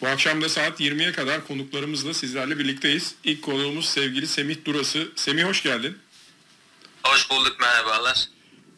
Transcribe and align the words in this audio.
Bu 0.00 0.08
akşam 0.08 0.42
da 0.42 0.48
saat 0.48 0.80
20'ye 0.80 1.12
kadar 1.12 1.46
konuklarımızla 1.46 2.14
sizlerle 2.14 2.58
birlikteyiz. 2.58 3.14
İlk 3.24 3.42
konuğumuz 3.42 3.88
sevgili 3.88 4.26
Semih 4.26 4.64
Durası. 4.64 5.08
Semih 5.16 5.44
hoş 5.44 5.62
geldin. 5.62 5.98
Hoş 7.02 7.30
bulduk 7.30 7.60
merhabalar. 7.60 8.28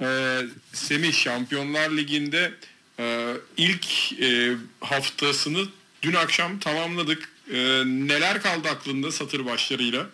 Ee, 0.01 0.41
Semih 0.73 1.13
Şampiyonlar 1.13 1.91
Ligi'nde 1.91 2.55
e, 2.99 3.35
ilk 3.57 4.13
e, 4.23 4.57
haftasını 4.81 5.65
dün 6.03 6.15
akşam 6.15 6.59
tamamladık. 6.59 7.29
E, 7.53 7.57
neler 7.87 8.43
kaldı 8.43 8.69
aklında 8.69 9.13
satır 9.13 9.47
başlarıyla? 9.47 10.07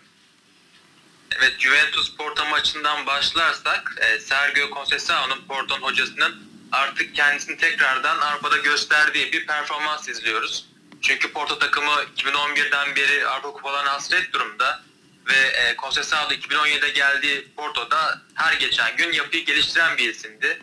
Evet 1.39 1.55
Juventus 1.59 2.17
Porto 2.17 2.47
maçından 2.47 3.07
başlarsak 3.07 3.97
e, 4.01 4.19
Sergio 4.19 4.67
Conceição'nun 4.69 5.47
Porto'nun 5.49 5.83
hocasının 5.83 6.43
artık 6.73 7.15
kendisini 7.15 7.57
tekrardan 7.57 8.19
Avrupa'da 8.19 8.57
gösterdiği 8.57 9.33
bir 9.33 9.47
performans 9.47 10.09
izliyoruz. 10.09 10.74
Çünkü 11.05 11.33
Porto 11.33 11.59
takımı 11.59 12.05
2011'den 12.17 12.97
beri 12.97 13.29
Avrupa 13.29 13.53
Kupalarına 13.53 13.93
hasret 13.93 14.33
durumda 14.33 14.83
ve 15.27 15.35
e, 15.35 15.75
Conceição 15.77 16.31
da 16.31 16.35
2017'de 16.35 16.89
geldiği 16.89 17.55
Porto'da 17.57 18.23
her 18.35 18.53
geçen 18.53 18.97
gün 18.97 19.13
yapıyı 19.13 19.45
geliştiren 19.45 19.99
bir 19.99 20.09
isimdi. 20.09 20.63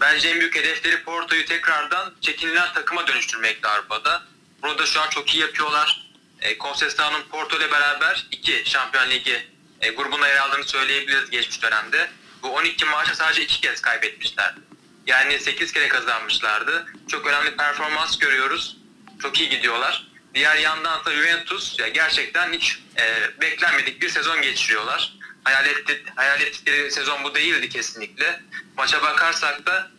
Bence 0.00 0.28
en 0.28 0.40
büyük 0.40 0.56
hedefleri 0.56 1.02
Porto'yu 1.04 1.44
tekrardan 1.44 2.14
çekinilen 2.20 2.72
takıma 2.72 3.06
dönüştürmekti 3.06 3.68
Avrupa'da. 3.68 4.22
Bunu 4.62 4.78
da 4.78 4.86
şu 4.86 5.00
an 5.00 5.08
çok 5.08 5.34
iyi 5.34 5.40
yapıyorlar. 5.40 6.10
E, 6.40 6.58
Conceição'nun 6.58 7.22
Porto 7.30 7.56
ile 7.56 7.70
beraber 7.70 8.26
iki 8.30 8.62
Şampiyon 8.70 9.10
Ligi 9.10 9.46
e, 9.80 9.90
grubuna 9.90 10.28
yer 10.28 10.36
aldığını 10.36 10.64
söyleyebiliriz 10.64 11.30
geçmiş 11.30 11.62
dönemde. 11.62 12.10
Bu 12.42 12.48
12 12.48 12.84
maçta 12.84 13.14
sadece 13.14 13.42
iki 13.42 13.60
kez 13.60 13.80
kaybetmişlerdi. 13.80 14.60
Yani 15.06 15.40
8 15.40 15.72
kere 15.72 15.88
kazanmışlardı. 15.88 16.86
Çok 17.08 17.26
önemli 17.26 17.56
performans 17.56 18.18
görüyoruz. 18.18 18.75
Çok 19.22 19.40
iyi 19.40 19.48
gidiyorlar. 19.48 20.06
Diğer 20.34 20.56
yandan 20.56 21.04
da 21.04 21.12
Juventus 21.12 21.78
ya 21.78 21.88
gerçekten 21.88 22.52
hiç 22.52 22.78
e, 22.98 23.30
beklenmedik 23.40 24.02
bir 24.02 24.08
sezon 24.08 24.42
geçiriyorlar. 24.42 25.12
Hayal, 25.44 25.66
etti, 25.66 26.02
hayal 26.16 26.40
ettikleri 26.40 26.90
sezon 26.90 27.24
bu 27.24 27.34
değildi 27.34 27.68
kesinlikle. 27.68 28.40
Maça 28.76 29.02
bakarsak 29.02 29.66
da 29.66 29.90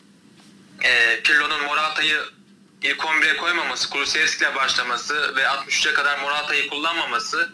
e, 0.84 1.22
Pirlo'nun 1.24 1.64
Morata'yı 1.64 2.22
ilk 2.82 3.00
11'e 3.00 3.38
koymaması, 3.38 3.90
Kulusevski 3.90 4.44
ile 4.44 4.56
başlaması 4.56 5.36
ve 5.36 5.42
63'e 5.42 5.94
kadar 5.94 6.20
Morata'yı 6.20 6.70
kullanmaması 6.70 7.50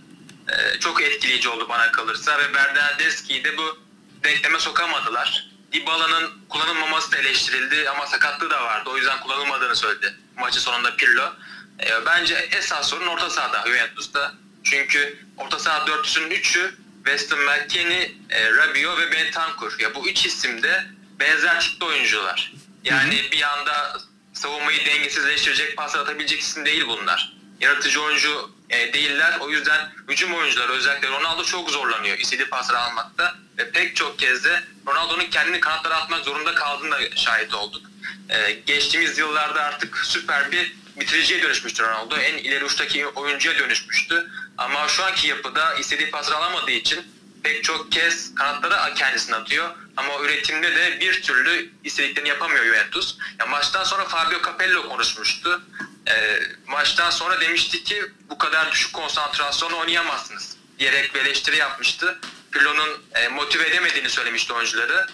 e, 0.50 0.80
çok 0.80 1.02
etkileyici 1.02 1.50
oldu 1.50 1.70
bana 1.70 1.92
kalırsa 1.92 2.40
ve 2.40 2.54
Bernardeschi'yi 2.54 3.44
de 3.44 3.58
bu 3.58 3.80
denkleme 4.24 4.60
sokamadılar. 4.60 5.50
Dybala'nın 5.74 6.32
kullanılmaması 6.50 7.12
da 7.12 7.18
eleştirildi 7.18 7.90
ama 7.90 8.08
sakatlığı 8.08 8.50
da 8.50 8.64
vardı. 8.64 8.90
O 8.90 8.98
yüzden 8.98 9.20
kullanılmadığını 9.20 9.76
söyledi 9.76 10.16
maçı 10.38 10.60
sonunda 10.62 10.96
Pirlo. 10.96 11.34
E, 11.80 12.06
bence 12.06 12.50
esas 12.52 12.90
sorun 12.90 13.08
orta 13.08 13.30
sahada 13.30 13.64
Juventus'ta. 13.68 14.34
Çünkü 14.64 15.26
orta 15.38 15.60
saha 15.60 15.88
dörtlüsünün 15.88 16.32
üçü 16.32 16.76
Weston 17.06 17.40
McKennie, 17.40 18.12
e, 18.30 18.52
Rabiot 18.52 19.00
ve 19.00 19.12
Bentancur. 19.12 19.80
Ya 19.80 19.96
bu 19.96 20.10
üç 20.10 20.26
isim 20.26 20.64
de 20.64 20.86
benzer 21.20 21.62
tipte 21.62 21.86
oyuncular. 21.86 22.54
Yani 22.84 23.22
hı 23.22 23.28
hı. 23.28 23.32
bir 23.32 23.42
anda 23.42 23.98
savunmayı 24.34 24.86
dengesizleştirecek, 24.86 25.78
pas 25.78 25.96
atabilecek 25.96 26.40
isim 26.40 26.66
değil 26.66 26.88
bunlar. 26.88 27.34
Yaratıcı 27.60 28.02
oyuncu 28.02 28.52
e, 28.74 28.94
değiller. 28.94 29.38
O 29.40 29.50
yüzden 29.50 29.90
hücum 30.10 30.34
oyuncuları 30.34 30.72
özellikle 30.72 31.08
Ronaldo 31.08 31.44
çok 31.44 31.70
zorlanıyor 31.70 32.18
istediği 32.18 32.50
pasları 32.50 32.80
almakta. 32.80 33.36
Ve 33.58 33.72
pek 33.72 33.96
çok 33.96 34.20
kez 34.20 34.44
de 34.44 34.64
Ronaldo'nun 34.88 35.26
kendini 35.26 35.60
kanatlara 35.60 35.96
atmak 35.96 36.26
zorunda 36.26 36.56
kaldığında 36.56 36.98
şahit 37.16 37.54
olduk. 37.54 37.82
E, 38.30 38.52
geçtiğimiz 38.52 39.18
yıllarda 39.18 39.62
artık 39.62 39.98
süper 39.98 40.52
bir 40.52 40.76
bitiriciye 41.00 41.42
dönüşmüştü 41.42 41.84
Ronaldo. 41.84 42.16
En 42.16 42.38
ileri 42.38 42.66
uçtaki 42.66 43.08
oyuncuya 43.08 43.60
dönüşmüştü. 43.60 44.32
Ama 44.58 44.88
şu 44.88 45.04
anki 45.04 45.28
yapıda 45.28 45.74
istediği 45.74 46.12
pasları 46.12 46.38
alamadığı 46.38 46.72
için 46.72 47.06
pek 47.44 47.64
çok 47.64 47.92
kez 47.92 48.36
kanatlara 48.36 48.94
kendisini 48.94 49.36
atıyor. 49.36 49.70
Ama 49.98 50.20
üretimde 50.20 50.76
de 50.76 51.00
bir 51.00 51.22
türlü 51.22 51.70
istediklerini 51.84 52.30
yapamıyor 52.30 52.66
Juventus. 52.66 53.18
Ya 53.40 53.46
maçtan 53.46 53.84
sonra 53.84 54.06
Fabio 54.06 54.42
Capello 54.46 54.90
konuşmuştu. 54.90 55.62
E, 56.08 56.40
maçtan 56.68 57.10
sonra 57.10 57.42
demişti 57.42 57.84
ki 57.84 58.04
bu 58.30 58.38
kadar 58.38 58.72
düşük 58.72 58.94
konsantrasyonu 58.94 59.78
oynayamazsınız 59.78 60.58
diyerek 60.80 61.16
bir 61.16 61.20
eleştiri 61.20 61.58
yapmıştı. 61.58 62.20
Pirlo'nun 62.52 63.04
e, 63.16 63.28
motive 63.28 63.68
edemediğini 63.68 64.10
söylemişti 64.10 64.54
oyuncuları. 64.54 65.08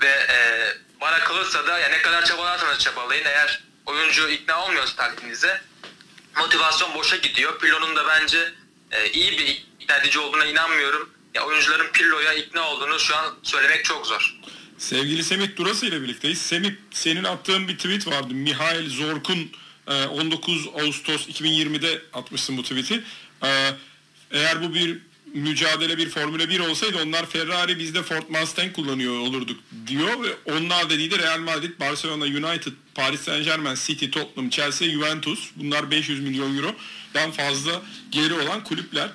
Ve 0.00 0.08
e, 0.08 0.38
bana 1.00 1.18
kalırsa 1.18 1.66
da 1.66 1.78
ya 1.78 1.88
ne 1.88 2.02
kadar 2.02 2.24
çabalarsanız 2.24 2.78
çabalayın 2.78 3.24
eğer 3.24 3.64
oyuncu 3.86 4.28
ikna 4.28 4.64
olmuyorsa 4.64 4.96
taktiğinize 4.96 5.62
motivasyon 6.36 6.94
boşa 6.94 7.16
gidiyor. 7.16 7.58
Pirlo'nun 7.58 7.96
da 7.96 8.08
bence 8.08 8.52
e, 8.90 9.10
iyi 9.10 9.38
bir 9.38 9.66
ikna 9.80 9.96
edici 9.96 10.18
olduğuna 10.18 10.44
inanmıyorum. 10.44 11.10
Ya 11.38 11.46
oyuncuların 11.46 11.92
Pirlo'ya 11.92 12.34
ikna 12.34 12.70
olduğunu 12.70 12.98
şu 12.98 13.16
an 13.16 13.34
söylemek 13.42 13.84
çok 13.84 14.06
zor. 14.06 14.34
Sevgili 14.78 15.24
Semih 15.24 15.56
Durası 15.56 15.86
ile 15.86 16.02
birlikteyiz. 16.02 16.38
Semih 16.38 16.72
senin 16.90 17.24
attığın 17.24 17.68
bir 17.68 17.76
tweet 17.76 18.06
vardı. 18.06 18.34
Mihail 18.34 18.90
Zork'un 18.90 19.50
19 20.10 20.66
e, 20.66 20.70
Ağustos 20.70 21.28
2020'de 21.28 22.02
atmışsın 22.12 22.56
bu 22.56 22.62
tweet'i. 22.62 23.02
E, 23.42 23.70
eğer 24.30 24.62
bu 24.62 24.74
bir 24.74 24.98
mücadele 25.34 25.98
bir 25.98 26.08
Formula 26.10 26.48
1 26.48 26.60
olsaydı 26.60 27.02
onlar 27.02 27.26
Ferrari 27.26 27.78
bizde 27.78 28.02
Ford 28.02 28.28
Mustang 28.28 28.72
kullanıyor 28.72 29.18
olurduk 29.18 29.60
diyor 29.86 30.22
ve 30.22 30.52
onlar 30.52 30.90
dediği 30.90 31.10
de 31.10 31.18
Real 31.18 31.38
Madrid, 31.38 31.80
Barcelona, 31.80 32.24
United, 32.24 32.72
Paris 32.94 33.20
Saint 33.20 33.44
Germain, 33.44 33.74
City, 33.74 34.06
Tottenham, 34.06 34.50
Chelsea, 34.50 34.88
Juventus 34.88 35.50
bunlar 35.56 35.90
500 35.90 36.20
milyon 36.20 36.56
eurodan 36.56 37.30
fazla 37.30 37.82
geri 38.10 38.34
olan 38.34 38.64
kulüpler. 38.64 39.10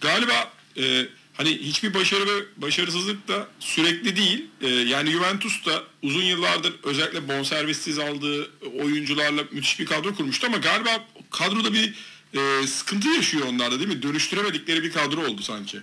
Galiba 0.00 0.52
e, 0.78 1.06
hani 1.36 1.50
hiçbir 1.58 1.94
başarı 1.94 2.26
ve 2.26 2.44
başarısızlık 2.56 3.28
da 3.28 3.48
sürekli 3.60 4.16
değil. 4.16 4.46
E, 4.60 4.68
yani 4.68 5.10
Juventus 5.10 5.66
da 5.66 5.82
uzun 6.02 6.22
yıllardır 6.22 6.74
özellikle 6.82 7.28
bonservissiz 7.28 7.98
aldığı 7.98 8.50
oyuncularla 8.82 9.42
müthiş 9.50 9.80
bir 9.80 9.86
kadro 9.86 10.14
kurmuştu 10.14 10.46
ama 10.46 10.56
galiba 10.56 10.90
kadroda 11.30 11.72
bir 11.72 11.94
e, 12.34 12.66
sıkıntı 12.66 13.08
yaşıyor 13.08 13.46
onlar 13.46 13.72
da 13.72 13.78
değil 13.78 13.88
mi? 13.88 14.02
Dönüştüremedikleri 14.02 14.82
bir 14.82 14.92
kadro 14.92 15.20
oldu 15.20 15.42
sanki. 15.42 15.80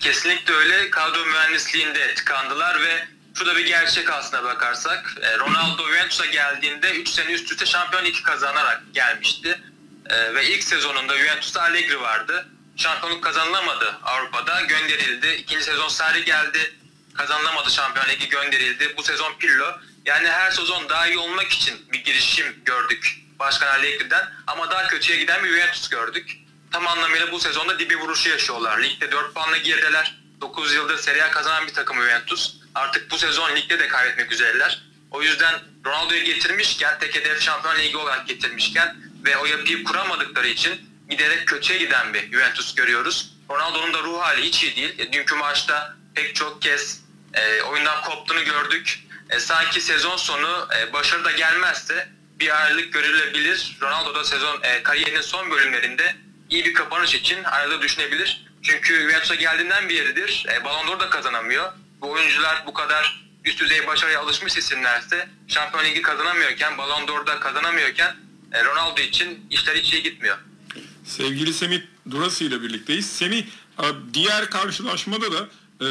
Kesinlikle 0.00 0.54
öyle. 0.54 0.90
Kadro 0.90 1.26
mühendisliğinde 1.26 2.14
tıkandılar 2.14 2.82
ve 2.82 3.08
şu 3.34 3.46
da 3.46 3.56
bir 3.56 3.66
gerçek 3.66 4.10
aslına 4.10 4.44
bakarsak. 4.44 5.14
E, 5.22 5.38
Ronaldo 5.38 5.88
Juventus'a 5.88 6.26
geldiğinde 6.26 6.90
3 6.90 7.08
sene 7.08 7.32
üst 7.32 7.52
üste 7.52 7.66
Şampiyon 7.66 8.04
Ligi 8.04 8.22
kazanarak 8.22 8.82
gelmişti. 8.94 9.60
E, 10.06 10.34
ve 10.34 10.48
ilk 10.48 10.62
sezonunda 10.62 11.18
Juventus'ta 11.18 11.62
Allegri 11.62 12.00
vardı. 12.00 12.46
Şampiyonluk 12.76 13.24
kazanılamadı 13.24 13.98
Avrupa'da. 14.02 14.60
Gönderildi. 14.60 15.28
İkinci 15.28 15.64
sezon 15.64 15.88
Sarri 15.88 16.24
geldi. 16.24 16.74
Kazanılamadı 17.14 17.70
Şampiyon 17.70 18.08
Ligi 18.08 18.28
gönderildi. 18.28 18.94
Bu 18.96 19.02
sezon 19.02 19.34
Pirlo. 19.38 19.72
Yani 20.04 20.28
her 20.28 20.50
sezon 20.50 20.88
daha 20.88 21.06
iyi 21.06 21.18
olmak 21.18 21.52
için 21.52 21.92
bir 21.92 22.04
girişim 22.04 22.46
gördük 22.64 23.26
Başkan 23.38 23.66
Allegri'den 23.66 24.32
ama 24.46 24.70
daha 24.70 24.86
kötüye 24.86 25.18
giden 25.18 25.44
bir 25.44 25.48
Juventus 25.48 25.88
gördük. 25.88 26.36
Tam 26.72 26.86
anlamıyla 26.86 27.32
bu 27.32 27.40
sezonda 27.40 27.78
dibi 27.78 27.96
vuruşu 27.96 28.28
yaşıyorlar. 28.28 28.82
Ligde 28.82 29.12
4 29.12 29.34
puanla 29.34 29.56
gerideler. 29.56 30.18
9 30.40 30.74
yıldır 30.74 30.98
Serie 30.98 31.22
A 31.22 31.30
kazanan 31.30 31.66
bir 31.66 31.74
takım 31.74 31.96
Juventus. 31.96 32.56
Artık 32.74 33.10
bu 33.10 33.18
sezon 33.18 33.56
ligde 33.56 33.78
de 33.78 33.88
kaybetmek 33.88 34.32
üzereler. 34.32 34.82
O 35.10 35.22
yüzden 35.22 35.54
Ronaldo'yu 35.86 36.24
getirmişken, 36.24 36.98
tek 36.98 37.14
hedef 37.14 37.42
Şampiyon 37.42 37.78
Ligi 37.78 37.96
olarak 37.96 38.28
getirmişken 38.28 38.96
ve 39.24 39.36
o 39.36 39.46
yapıyı 39.46 39.84
kuramadıkları 39.84 40.48
için 40.48 40.95
giderek 41.10 41.48
kötüye 41.48 41.78
giden 41.78 42.14
bir 42.14 42.32
Juventus 42.32 42.74
görüyoruz. 42.74 43.36
Ronaldo'nun 43.50 43.94
da 43.94 44.02
ruh 44.02 44.20
hali 44.20 44.42
hiç 44.42 44.62
iyi 44.62 44.76
değil. 44.76 44.98
E, 44.98 45.12
dünkü 45.12 45.34
maçta 45.34 45.96
pek 46.14 46.34
çok 46.34 46.62
kez 46.62 47.02
e, 47.34 47.62
oyundan 47.62 48.02
koptuğunu 48.02 48.44
gördük. 48.44 49.00
E, 49.30 49.40
sanki 49.40 49.80
sezon 49.80 50.16
sonu 50.16 50.68
e, 50.78 50.92
başarı 50.92 51.24
da 51.24 51.30
gelmezse 51.30 52.08
bir 52.40 52.62
ayrılık 52.62 52.92
görülebilir. 52.92 53.76
Ronaldo 53.82 54.14
da 54.14 54.24
sezon 54.24 54.62
e, 54.62 54.82
kariyerinin 54.82 55.20
son 55.20 55.50
bölümlerinde 55.50 56.16
iyi 56.50 56.64
bir 56.64 56.74
kapanış 56.74 57.14
için 57.14 57.44
ayrılığı 57.44 57.82
düşünebilir. 57.82 58.46
Çünkü 58.62 58.94
Juventus'a 59.02 59.34
geldiğinden 59.34 59.88
beridir 59.88 60.46
e, 60.52 60.64
Ballon 60.64 60.86
d'Or 60.86 61.00
da 61.00 61.10
kazanamıyor. 61.10 61.72
Bu 62.00 62.10
oyuncular 62.10 62.62
bu 62.66 62.72
kadar 62.72 63.26
üst 63.44 63.60
düzey 63.60 63.86
başarıya 63.86 64.20
alışmış 64.20 64.56
isimlerse 64.56 65.28
Şampiyon 65.48 65.84
Ligi 65.84 66.02
kazanamıyorken, 66.02 66.78
Ballon 66.78 67.08
d'Or'da 67.08 67.40
kazanamıyorken 67.40 68.16
e, 68.52 68.64
Ronaldo 68.64 69.00
için 69.00 69.46
işler 69.50 69.76
hiç 69.76 69.92
iyi 69.92 70.02
gitmiyor. 70.02 70.38
Sevgili 71.06 71.52
Semih 71.52 71.80
Durası 72.10 72.44
ile 72.44 72.62
birlikteyiz. 72.62 73.06
Semih 73.06 73.44
diğer 74.14 74.50
karşılaşmada 74.50 75.32
da 75.32 75.48
e, 75.80 75.86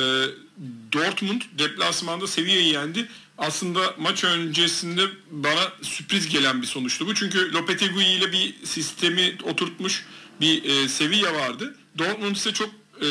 Dortmund 0.94 1.42
deplasmanda 1.60 2.28
Sevilla'yı 2.28 2.68
yendi 2.68 3.08
aslında 3.38 3.96
maç 3.98 4.24
öncesinde 4.24 5.02
bana 5.32 5.72
sürpriz 5.82 6.30
gelen 6.30 6.62
bir 6.62 6.68
sonuçtu 6.68 7.08
bu. 7.08 7.16
Çünkü 7.16 7.54
Lopetegui 7.54 8.06
ile 8.06 8.32
bir 8.32 8.56
sistemi 8.64 9.38
oturtmuş 9.44 10.06
bir 10.42 10.64
e, 10.64 10.90
Sevilla 10.90 11.34
vardı. 11.34 11.76
Dortmund 11.98 12.36
ise 12.36 12.54
çok 12.54 12.70
e, 13.02 13.08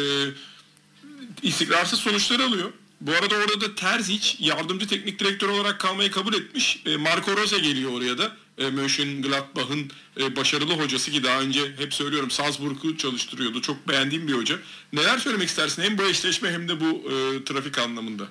istikrarsız 1.42 2.00
sonuçlar 2.00 2.40
alıyor. 2.40 2.72
Bu 3.00 3.12
arada 3.12 3.34
orada 3.34 3.60
da 3.60 3.74
Terzic 3.74 4.36
yardımcı 4.38 4.86
teknik 4.86 5.18
direktör 5.18 5.48
olarak 5.48 5.80
kalmayı 5.80 6.10
kabul 6.10 6.34
etmiş. 6.34 6.82
E, 6.86 6.96
Marco 6.96 7.36
Rose 7.36 7.58
geliyor 7.58 7.92
oraya 7.92 8.18
da. 8.18 8.36
E, 8.58 8.70
Mönchengladbach'ın 8.70 9.90
e, 10.20 10.36
başarılı 10.36 10.72
hocası 10.72 11.10
ki 11.10 11.24
daha 11.24 11.40
önce 11.40 11.60
hep 11.78 11.94
söylüyorum 11.94 12.30
Salzburg'u 12.30 12.96
çalıştırıyordu. 12.96 13.62
Çok 13.62 13.88
beğendiğim 13.88 14.28
bir 14.28 14.32
hoca. 14.32 14.58
Neler 14.92 15.18
söylemek 15.18 15.48
istersin 15.48 15.82
hem 15.82 15.98
bu 15.98 16.02
eşleşme 16.02 16.50
hem 16.52 16.68
de 16.68 16.80
bu 16.80 17.10
e, 17.10 17.44
trafik 17.44 17.78
anlamında? 17.78 18.24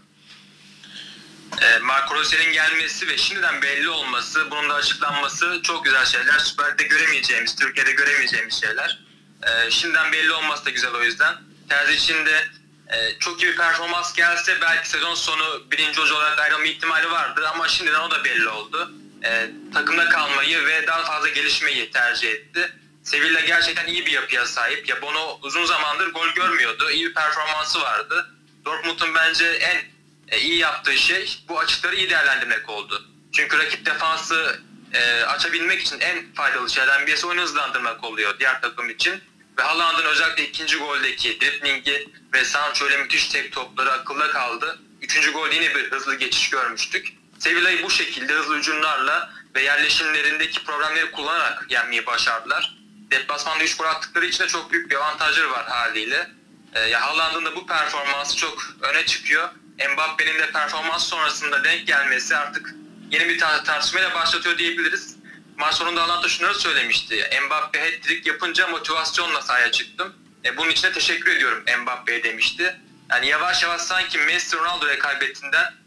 E, 1.61 1.79
Marco 1.79 2.15
Rossi'nin 2.15 2.53
gelmesi 2.53 3.07
ve 3.07 3.17
şimdiden 3.17 3.61
belli 3.61 3.89
olması, 3.89 4.51
bunun 4.51 4.69
da 4.69 4.73
açıklanması 4.73 5.59
çok 5.63 5.85
güzel 5.85 6.05
şeyler. 6.05 6.39
Süper 6.39 6.71
Lig'de 6.71 6.83
göremeyeceğimiz, 6.83 7.55
Türkiye'de 7.55 7.91
göremeyeceğimiz 7.91 8.61
şeyler. 8.61 8.99
E, 9.43 9.71
şimdiden 9.71 10.11
belli 10.11 10.31
olması 10.31 10.65
da 10.65 10.69
güzel 10.69 10.91
o 10.93 11.03
yüzden. 11.03 11.35
Terzi 11.69 11.93
için 11.93 12.25
de 12.25 12.47
e, 12.87 13.19
çok 13.19 13.43
iyi 13.43 13.47
bir 13.47 13.57
performans 13.57 14.13
gelse 14.13 14.61
belki 14.61 14.89
sezon 14.89 15.15
sonu 15.15 15.63
birinci 15.71 16.01
hoca 16.01 16.15
olarak 16.15 16.39
ayrılma 16.39 16.65
ihtimali 16.65 17.11
vardı 17.11 17.49
ama 17.53 17.67
şimdiden 17.67 17.99
o 17.99 18.11
da 18.11 18.23
belli 18.23 18.49
oldu. 18.49 18.91
E, 19.25 19.49
takımda 19.73 20.09
kalmayı 20.09 20.65
ve 20.65 20.87
daha 20.87 21.03
fazla 21.03 21.29
gelişmeyi 21.29 21.91
tercih 21.91 22.31
etti. 22.31 22.73
Sevilla 23.03 23.39
gerçekten 23.39 23.87
iyi 23.87 24.05
bir 24.05 24.11
yapıya 24.11 24.45
sahip. 24.45 24.89
Ya 24.89 25.01
Bono 25.01 25.39
uzun 25.41 25.65
zamandır 25.65 26.13
gol 26.13 26.27
görmüyordu. 26.27 26.91
İyi 26.91 27.05
bir 27.05 27.13
performansı 27.13 27.81
vardı. 27.81 28.31
Dortmund'un 28.65 29.15
bence 29.15 29.45
en 29.45 29.81
e, 30.27 30.39
iyi 30.39 30.57
yaptığı 30.57 30.97
şey 30.97 31.43
bu 31.49 31.59
açıkları 31.59 31.95
iyi 31.95 32.09
değerlendirmek 32.09 32.69
oldu. 32.69 33.09
Çünkü 33.33 33.57
rakip 33.57 33.85
defansı 33.85 34.59
e, 34.93 35.23
açabilmek 35.23 35.81
için 35.81 35.99
en 35.99 36.33
faydalı 36.33 36.69
şeylerden 36.69 37.07
birisi 37.07 37.27
oyunu 37.27 37.41
hızlandırmak 37.41 38.03
oluyor 38.03 38.39
diğer 38.39 38.61
takım 38.61 38.89
için. 38.89 39.21
Ve 39.57 39.61
Haaland'ın 39.63 40.05
özellikle 40.05 40.47
ikinci 40.47 40.77
goldeki 40.77 41.41
driblingi 41.41 42.07
ve 42.33 42.45
Sancho 42.45 42.87
ile 42.87 42.97
müthiş 42.97 43.27
tek 43.27 43.51
topları 43.51 43.91
akılda 43.91 44.31
kaldı. 44.31 44.79
Üçüncü 45.01 45.31
gol 45.31 45.49
yine 45.51 45.75
bir 45.75 45.91
hızlı 45.91 46.15
geçiş 46.15 46.49
görmüştük. 46.49 47.22
Sevilla'yı 47.43 47.83
bu 47.83 47.89
şekilde 47.89 48.33
hızlı 48.33 48.57
hücumlarla 48.57 49.29
ve 49.55 49.61
yerleşimlerindeki 49.61 50.63
problemleri 50.63 51.11
kullanarak 51.11 51.65
yenmeyi 51.69 52.05
başardılar. 52.05 52.77
Deplasmanda 53.11 53.63
3 53.63 53.77
gol 53.77 53.85
attıkları 53.85 54.25
için 54.25 54.43
de 54.43 54.47
çok 54.47 54.71
büyük 54.71 54.91
bir 54.91 54.95
avantajları 54.95 55.51
var 55.51 55.65
haliyle. 55.67 56.31
E, 56.73 56.79
ya 56.79 57.01
Haaland'ın 57.01 57.45
da 57.45 57.55
bu 57.55 57.67
performansı 57.67 58.37
çok 58.37 58.63
öne 58.81 59.05
çıkıyor. 59.05 59.49
Mbappe'nin 59.93 60.39
de 60.39 60.51
performans 60.51 61.07
sonrasında 61.07 61.63
denk 61.63 61.87
gelmesi 61.87 62.35
artık 62.37 62.75
yeni 63.11 63.29
bir 63.29 63.39
tar- 63.39 63.63
tartışmaya 63.63 64.13
başlatıyor 64.13 64.57
diyebiliriz. 64.57 65.15
Maç 65.57 65.75
sonunda 65.75 66.01
Haaland 66.01 66.23
da 66.23 66.29
şunları 66.29 66.55
söylemişti. 66.55 67.29
Mbappe 67.47 67.79
hat-trick 67.79 68.29
yapınca 68.29 68.67
motivasyonla 68.67 69.41
sahaya 69.41 69.71
çıktım. 69.71 70.15
E, 70.45 70.57
bunun 70.57 70.69
için 70.69 70.87
de 70.87 70.91
teşekkür 70.91 71.31
ediyorum 71.31 71.63
Mbappe'ye 71.81 72.23
demişti. 72.23 72.79
Yani 73.11 73.27
yavaş 73.27 73.63
yavaş 73.63 73.81
sanki 73.81 74.17
Messi 74.17 74.57
Ronaldo 74.57 74.87
rekabetinden 74.87 75.65
e, 75.65 75.82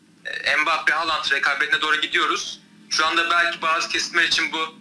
Mbappe 0.62 0.92
Haaland 0.92 1.32
rekabetine 1.32 1.80
doğru 1.80 2.00
gidiyoruz. 2.00 2.60
Şu 2.90 3.06
anda 3.06 3.30
belki 3.30 3.62
bazı 3.62 3.88
kesimler 3.88 4.24
için 4.24 4.52
bu 4.52 4.74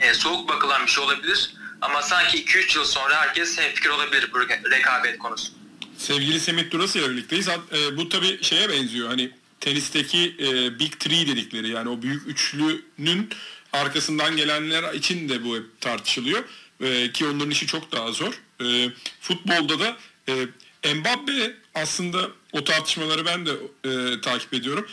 e, 0.00 0.14
soğuk 0.14 0.48
bakılan 0.48 0.86
bir 0.86 0.90
şey 0.90 1.04
olabilir. 1.04 1.54
Ama 1.80 2.02
sanki 2.02 2.44
2-3 2.44 2.78
yıl 2.78 2.84
sonra 2.84 3.22
herkes 3.22 3.58
hemfikir 3.58 3.88
olabilir 3.88 4.30
bu 4.34 4.40
rekabet 4.70 5.18
konusu. 5.18 5.52
Sevgili 5.98 6.40
Semih 6.40 6.70
Durası 6.70 6.98
ile 6.98 7.10
birlikteyiz. 7.10 7.48
E, 7.48 7.96
bu 7.96 8.08
tabii 8.08 8.42
şeye 8.42 8.68
benziyor. 8.68 9.08
Hani 9.08 9.30
tenisteki 9.60 10.36
e, 10.38 10.78
Big 10.78 10.92
Three 10.98 11.26
dedikleri 11.26 11.68
yani 11.68 11.88
o 11.88 12.02
büyük 12.02 12.28
üçlünün 12.28 13.30
arkasından 13.72 14.36
gelenler 14.36 14.94
için 14.94 15.28
de 15.28 15.44
bu 15.44 15.56
hep 15.56 15.80
tartışılıyor. 15.80 16.44
E, 16.80 17.12
ki 17.12 17.26
onların 17.26 17.50
işi 17.50 17.66
çok 17.66 17.92
daha 17.92 18.12
zor. 18.12 18.34
E, 18.64 18.90
futbolda 19.20 19.80
da 19.80 19.96
e, 20.28 20.94
Mbappe 20.94 21.56
aslında 21.74 22.28
o 22.52 22.64
tartışmaları 22.64 23.26
ben 23.26 23.46
de 23.46 23.50
e, 23.84 24.20
takip 24.20 24.54
ediyorum. 24.54 24.86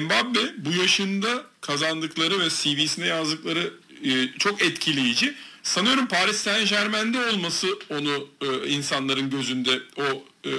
Mbappe 0.00 0.40
bu 0.58 0.72
yaşında 0.72 1.44
kazandıkları 1.60 2.40
ve 2.40 2.48
CV'sine 2.48 3.06
yazdıkları 3.06 3.72
e, 4.04 4.28
çok 4.38 4.62
etkileyici. 4.62 5.34
Sanıyorum 5.62 6.06
Paris 6.06 6.36
Saint 6.36 6.68
Germain'de 6.68 7.20
olması 7.20 7.66
onu 7.90 8.28
e, 8.40 8.68
insanların 8.68 9.30
gözünde 9.30 9.82
o 9.96 10.24
e, 10.48 10.52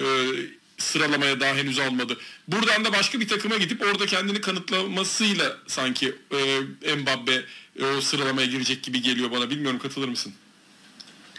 sıralamaya 0.78 1.40
daha 1.40 1.56
henüz 1.56 1.80
almadı. 1.80 2.18
Buradan 2.48 2.86
da 2.86 2.94
başka 2.94 3.20
bir 3.20 3.28
takıma 3.28 3.58
gidip 3.58 3.82
orada 3.82 4.06
kendini 4.06 4.42
kanıtlamasıyla 4.42 5.58
sanki 5.68 6.16
e, 6.86 6.96
Mbappe 6.96 7.46
e, 7.80 7.86
o 7.86 8.02
sıralamaya 8.02 8.48
girecek 8.48 8.84
gibi 8.84 9.02
geliyor 9.02 9.32
bana. 9.32 9.50
Bilmiyorum 9.50 9.80
katılır 9.80 10.08
mısın? 10.08 10.34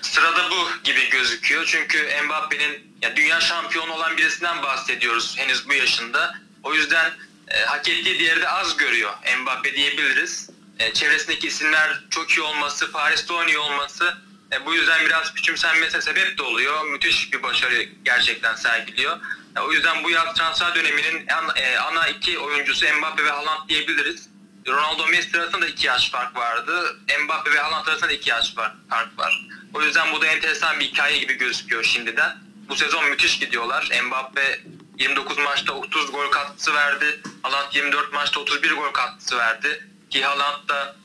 Sırada 0.05 0.51
bu 0.51 0.69
gibi 0.85 1.11
gözüküyor. 1.11 1.65
Çünkü 1.67 2.11
Mbappe'nin 2.25 2.97
ya 3.03 3.17
dünya 3.17 3.41
şampiyonu 3.41 3.93
olan 3.93 4.17
birisinden 4.17 4.63
bahsediyoruz 4.63 5.39
henüz 5.39 5.69
bu 5.69 5.75
yaşında. 5.75 6.35
O 6.63 6.75
yüzden 6.75 7.13
e, 7.49 7.65
hak 7.65 7.89
ettiği 7.89 8.19
değeri 8.19 8.41
de 8.41 8.49
az 8.49 8.77
görüyor 8.77 9.13
Mbappe 9.43 9.75
diyebiliriz. 9.75 10.51
E, 10.79 10.93
çevresindeki 10.93 11.47
isimler 11.47 12.01
çok 12.11 12.31
iyi 12.31 12.41
olması, 12.41 12.93
Paris'te 12.93 13.33
oynuyor 13.33 13.63
olması 13.63 14.19
e, 14.53 14.67
bu 14.67 14.75
yüzden 14.75 15.07
biraz 15.07 15.35
küçümsenmesine 15.35 16.01
sebep 16.01 16.39
de 16.39 16.43
oluyor. 16.43 16.85
Müthiş 16.85 17.33
bir 17.33 17.43
başarı 17.43 17.83
gerçekten 18.05 18.55
sergiliyor. 18.55 19.21
E, 19.57 19.61
o 19.61 19.73
yüzden 19.73 20.05
bu 20.05 20.11
yaz 20.11 20.35
transfer 20.35 20.75
döneminin 20.75 21.29
an, 21.29 21.57
e, 21.57 21.79
ana 21.79 22.09
iki 22.09 22.39
oyuncusu 22.39 22.87
Mbappe 22.99 23.25
ve 23.25 23.31
Haaland 23.31 23.69
diyebiliriz. 23.69 24.29
Ronaldo 24.67 25.07
Messi 25.07 25.41
arasında 25.41 25.63
da 25.63 25.67
iki 25.67 25.87
yaş 25.87 26.11
fark 26.11 26.37
vardı. 26.37 26.97
Mbappe 27.25 27.53
ve 27.53 27.59
Haaland 27.59 27.87
arasında 27.87 28.09
da 28.09 28.13
iki 28.13 28.31
yaş 28.31 28.55
fark 28.91 29.19
var. 29.19 29.47
O 29.75 29.83
yüzden 29.83 30.13
bu 30.13 30.21
da 30.21 30.27
enteresan 30.27 30.81
bir 30.81 30.85
hikaye 30.85 31.19
gibi 31.19 31.35
gözüküyor 31.35 31.85
şimdiden. 31.85 32.37
Bu 32.69 32.77
sezon 32.77 33.05
müthiş 33.09 33.39
gidiyorlar. 33.39 33.91
Mbappe 34.07 34.61
29 34.99 35.39
maçta 35.39 35.73
30 35.73 36.13
gol 36.13 36.31
katkısı 36.31 36.75
verdi. 36.75 37.21
Haaland 37.43 37.73
24 37.73 38.13
maçta 38.13 38.41
31 38.41 38.73
gol 38.73 38.93
katkısı 38.93 39.39
verdi. 39.39 39.89
Ki 40.11 40.25
Haaland 40.25 40.69
da 40.69 40.97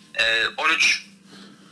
13 0.57 1.05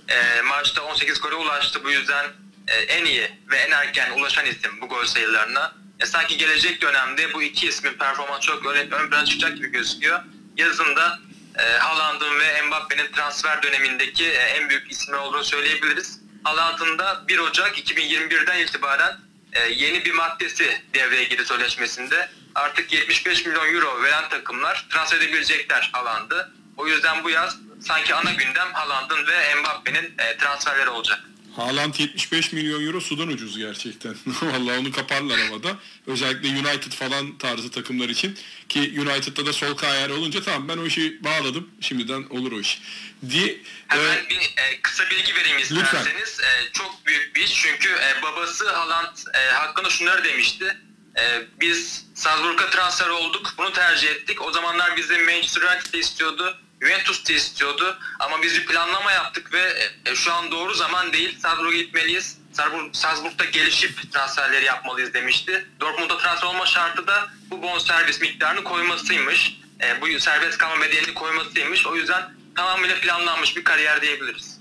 e, 0.07 0.41
maçta 0.41 0.81
18 0.81 1.21
gole 1.21 1.35
ulaştı. 1.35 1.83
Bu 1.83 1.91
yüzden 1.91 2.25
e, 2.67 2.75
en 2.75 3.05
iyi 3.05 3.31
ve 3.51 3.57
en 3.57 3.71
erken 3.71 4.11
ulaşan 4.11 4.45
isim 4.45 4.81
bu 4.81 4.87
gol 4.87 5.05
sayılarına. 5.05 5.75
E, 5.99 6.05
sanki 6.05 6.37
gelecek 6.37 6.81
dönemde 6.81 7.33
bu 7.33 7.43
iki 7.43 7.67
ismin 7.67 7.93
performansı 7.93 8.41
çok 8.41 8.65
ön, 8.65 8.91
ön 8.91 9.09
plana 9.09 9.25
çıkacak 9.25 9.57
gibi 9.57 9.67
gözüküyor. 9.67 10.19
Yazında 10.57 11.19
e, 11.57 11.77
Haaland'ın 11.77 12.39
ve 12.39 12.61
Mbappe'nin 12.61 13.11
transfer 13.11 13.63
dönemindeki 13.63 14.25
e, 14.25 14.37
en 14.37 14.69
büyük 14.69 14.91
isimler 14.91 15.17
olduğunu 15.17 15.43
söyleyebiliriz. 15.43 16.19
Haaland'ın 16.43 16.97
da 16.97 17.23
1 17.27 17.37
Ocak 17.37 17.79
2021'den 17.79 18.59
itibaren 18.59 19.17
e, 19.53 19.59
yeni 19.69 20.05
bir 20.05 20.13
maddesi 20.13 20.81
devreye 20.93 21.23
girdi 21.23 21.45
sözleşmesinde. 21.45 22.29
Artık 22.55 22.93
75 22.93 23.45
milyon 23.45 23.73
euro 23.73 24.03
veren 24.03 24.29
takımlar 24.29 24.85
transfer 24.89 25.17
edebilecekler 25.17 25.89
Haaland'ı. 25.93 26.51
O 26.77 26.87
yüzden 26.87 27.23
bu 27.23 27.29
yaz 27.29 27.57
sanki 27.81 28.15
ana 28.15 28.31
gündem 28.31 28.73
Haaland'ın 28.73 29.27
ve 29.27 29.55
Mbappe'nin 29.55 30.15
e, 30.19 30.37
transferleri 30.37 30.89
olacak. 30.89 31.19
Haaland 31.57 31.93
75 31.99 32.53
milyon 32.53 32.87
euro 32.87 33.01
sudan 33.01 33.27
ucuz 33.27 33.57
gerçekten. 33.57 34.15
Vallahi 34.41 34.79
onu 34.79 34.91
kaparlar 34.91 35.39
havada. 35.39 35.77
Özellikle 36.07 36.49
United 36.49 36.91
falan 36.91 37.37
tarzı 37.37 37.71
takımlar 37.71 38.09
için. 38.09 38.37
Ki 38.69 38.79
United'da 38.79 39.45
da 39.45 39.53
sol 39.53 39.77
ayarı 39.83 40.13
olunca 40.13 40.43
tamam 40.43 40.67
ben 40.67 40.77
o 40.77 40.85
işi 40.85 41.23
bağladım. 41.23 41.69
Şimdiden 41.81 42.23
olur 42.29 42.51
o 42.51 42.59
iş. 42.59 42.81
Diye, 43.29 43.61
Hemen 43.87 44.17
e, 44.17 44.29
bir 44.29 44.35
e, 44.35 44.81
kısa 44.81 45.09
bilgi 45.09 45.35
vereyim 45.35 45.57
isterseniz. 45.57 46.39
E, 46.39 46.71
çok 46.73 47.05
büyük 47.05 47.35
bir 47.35 47.41
iş 47.41 47.53
çünkü 47.53 47.89
e, 47.89 48.21
babası 48.21 48.69
Haaland 48.69 49.17
e, 49.33 49.51
hakkında 49.51 49.89
şunları 49.89 50.23
demişti. 50.23 50.77
E, 51.19 51.41
biz 51.61 52.05
Salzburg'a 52.13 52.69
transfer 52.69 53.09
olduk. 53.09 53.53
Bunu 53.57 53.73
tercih 53.73 54.09
ettik. 54.09 54.41
O 54.41 54.51
zamanlar 54.51 54.97
bizi 54.97 55.17
Manchester 55.17 55.61
United 55.61 55.93
istiyordu. 55.93 56.57
Juventus 56.81 57.29
da 57.29 57.33
istiyordu 57.33 57.97
ama 58.19 58.41
biz 58.41 58.53
bir 58.53 58.65
planlama 58.65 59.11
yaptık 59.11 59.53
ve 59.53 59.91
e, 60.05 60.15
şu 60.15 60.33
an 60.33 60.51
doğru 60.51 60.73
zaman 60.73 61.13
değil. 61.13 61.39
Salzburg'a 61.39 61.77
gitmeliyiz. 61.77 62.37
Salzburg, 62.53 62.95
Salzburg'da 62.95 63.45
gelişip 63.45 64.11
transferleri 64.11 64.65
yapmalıyız 64.65 65.13
demişti. 65.13 65.65
Dortmund'a 65.79 66.17
transfer 66.17 66.47
olma 66.47 66.65
şartı 66.65 67.07
da 67.07 67.27
bu 67.49 67.61
bonservis 67.61 68.21
miktarını 68.21 68.63
koymasıymış. 68.63 69.57
E, 69.81 70.01
bu 70.01 70.19
serbest 70.19 70.57
kalma 70.57 70.81
bedelini 70.81 71.13
koymasıymış. 71.13 71.87
O 71.87 71.95
yüzden 71.95 72.33
tamamıyla 72.55 72.95
planlanmış 72.95 73.57
bir 73.57 73.63
kariyer 73.63 74.01
diyebiliriz. 74.01 74.59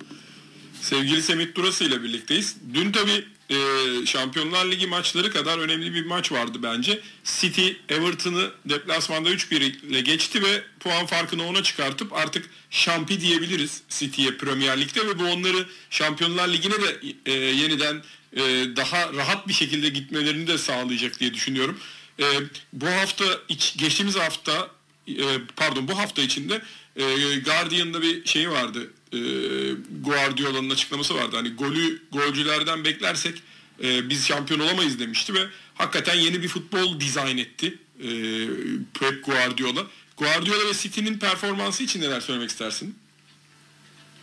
Sevgili 0.83 1.23
Semih 1.23 1.55
Durası 1.55 1.85
ile 1.85 2.03
birlikteyiz. 2.03 2.57
Dün 2.75 2.93
tabii 2.93 3.29
e, 3.51 3.57
Şampiyonlar 4.07 4.71
Ligi 4.71 4.87
maçları 4.87 5.31
kadar 5.31 5.59
önemli 5.59 5.95
bir 5.95 6.07
maç 6.07 6.33
vardı 6.33 6.59
bence. 6.63 7.01
City 7.25 7.69
Everton'ı 7.89 8.51
deplasmanda 8.65 9.31
3-1 9.31 9.55
ile 9.57 10.01
geçti 10.01 10.43
ve 10.43 10.63
puan 10.81 11.07
farkını 11.07 11.47
ona 11.47 11.63
çıkartıp 11.63 12.13
artık 12.13 12.51
şampi 12.71 13.21
diyebiliriz 13.21 13.83
City'ye 13.89 14.37
Premier 14.37 14.81
Lig'de 14.81 15.07
ve 15.07 15.19
bu 15.19 15.25
onları 15.25 15.67
Şampiyonlar 15.91 16.49
Ligi'ne 16.49 16.75
de 16.83 17.01
e, 17.27 17.33
yeniden 17.33 18.03
e, 18.37 18.43
daha 18.77 19.15
rahat 19.15 19.49
bir 19.49 19.53
şekilde 19.53 19.89
gitmelerini 19.89 20.47
de 20.47 20.59
sağlayacak 20.59 21.21
diye 21.21 21.35
düşünüyorum. 21.35 21.79
E, 22.21 22.25
bu 22.73 22.87
hafta 22.87 23.25
geçtiğimiz 23.77 24.17
hafta 24.17 24.71
e, 25.09 25.25
pardon 25.57 25.89
bu 25.89 25.99
hafta 25.99 26.23
içinde 26.23 26.63
e, 26.97 27.05
Guardian'da 27.39 28.03
bir 28.03 28.27
şey 28.27 28.51
vardı 28.51 28.91
e, 29.17 29.21
Guardiola'nın 30.01 30.71
açıklaması 30.71 31.15
vardı. 31.15 31.37
Hani 31.37 31.55
golü 31.55 32.03
golcülerden 32.13 32.85
beklersek 32.85 33.43
e, 33.83 34.09
biz 34.09 34.27
şampiyon 34.27 34.61
olamayız 34.61 34.99
demişti 34.99 35.35
ve 35.35 35.47
hakikaten 35.75 36.15
yeni 36.15 36.43
bir 36.43 36.49
futbol 36.49 37.01
dizayn 37.01 37.39
etti 37.39 37.79
e, 37.99 38.09
Pep 39.01 39.25
Guardiola. 39.25 39.87
Guardiola 40.17 40.69
ve 40.69 40.75
City'nin 40.75 41.19
performansı 41.19 41.83
için 41.83 42.01
neler 42.01 42.21
söylemek 42.21 42.51
istersin? 42.51 42.99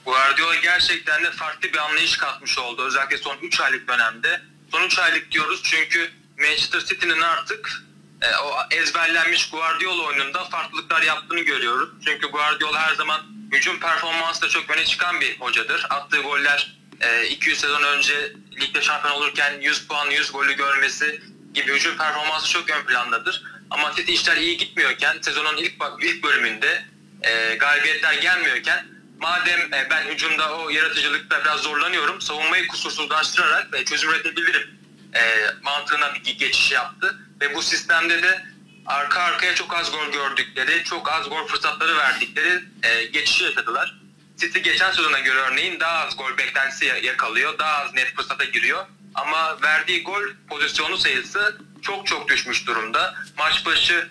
Guardiola 0.05 0.55
gerçekten 0.55 1.23
de 1.23 1.31
farklı 1.31 1.73
bir 1.73 1.77
anlayış 1.77 2.17
katmış 2.17 2.57
oldu. 2.59 2.81
Özellikle 2.81 3.17
son 3.17 3.37
3 3.41 3.61
aylık 3.61 3.87
dönemde. 3.87 4.41
Son 4.71 4.85
3 4.85 4.99
aylık 4.99 5.31
diyoruz 5.31 5.61
çünkü 5.63 6.11
Manchester 6.39 6.79
City'nin 6.79 7.21
artık 7.21 7.83
e, 8.23 8.35
o 8.35 8.55
ezberlenmiş 8.71 9.49
Guardiola 9.49 10.03
oyununda 10.03 10.43
farklılıklar 10.43 11.01
yaptığını 11.01 11.39
görüyoruz. 11.39 11.89
Çünkü 12.05 12.27
Guardiola 12.27 12.81
her 12.87 12.95
zaman 12.95 13.21
hücum 13.51 13.79
performansında 13.79 14.49
çok 14.49 14.69
öne 14.69 14.85
çıkan 14.85 15.21
bir 15.21 15.39
hocadır. 15.39 15.85
Attığı 15.89 16.21
goller 16.21 16.77
e, 17.01 17.27
200 17.27 17.59
sezon 17.59 17.83
önce 17.83 18.33
ligde 18.61 18.81
şampiyon 18.81 19.15
olurken 19.15 19.61
100 19.61 19.87
puan 19.87 20.09
100 20.09 20.31
golü 20.31 20.53
görmesi 20.53 21.21
gibi 21.53 21.73
hücum 21.73 21.97
performansı 21.97 22.49
çok 22.49 22.69
ön 22.69 22.85
plandadır. 22.85 23.43
Ama 23.69 23.93
City 23.95 24.13
işler 24.13 24.37
iyi 24.37 24.57
gitmiyorken 24.57 25.17
sezonun 25.21 25.57
ilk 25.57 25.73
ilk 26.01 26.23
bölümünde 26.23 26.85
e, 27.21 27.55
galibiyetler 27.55 28.13
gelmiyorken 28.13 28.85
madem 29.19 29.73
e, 29.73 29.87
ben 29.89 30.03
hücumda 30.03 30.57
o 30.57 30.69
yaratıcılıkta 30.69 31.43
biraz 31.43 31.59
zorlanıyorum 31.59 32.21
savunmayı 32.21 32.67
kusursuzlaştırarak 32.67 33.73
ve 33.73 33.85
çözüm 33.85 34.09
üretebilirim 34.09 34.79
e, 35.15 35.21
mantığına 35.61 36.13
bir 36.15 36.37
geçiş 36.37 36.71
yaptı. 36.71 37.19
Ve 37.43 37.55
bu 37.55 37.61
sistemde 37.61 38.23
de 38.23 38.45
arka 38.85 39.21
arkaya 39.21 39.55
çok 39.55 39.75
az 39.75 39.91
gol 39.91 40.11
gördükleri, 40.11 40.83
çok 40.83 41.11
az 41.11 41.29
gol 41.29 41.47
fırsatları 41.47 41.97
verdikleri 41.97 42.63
e, 42.83 43.03
geçişi 43.03 43.43
yaşadılar. 43.43 43.99
City 44.37 44.59
geçen 44.59 44.91
sezona 44.91 45.19
göre 45.19 45.39
örneğin 45.39 45.79
daha 45.79 46.05
az 46.05 46.17
gol 46.17 46.37
beklentisi 46.37 46.85
yakalıyor, 46.85 47.59
daha 47.59 47.83
az 47.83 47.93
net 47.93 48.15
fırsata 48.15 48.43
giriyor. 48.43 48.85
Ama 49.15 49.61
verdiği 49.61 50.03
gol 50.03 50.23
pozisyonu 50.49 50.97
sayısı 50.97 51.57
çok 51.81 52.07
çok 52.07 52.29
düşmüş 52.29 52.67
durumda. 52.67 53.15
Maç 53.37 53.65
başı 53.65 54.07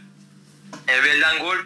e, 0.89 1.39
gol 1.41 1.57